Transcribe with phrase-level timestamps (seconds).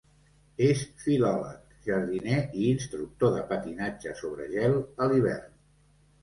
[0.67, 4.75] És filòleg, jardiner i instructor de patinatge sobre gel
[5.07, 5.55] a l'hivern.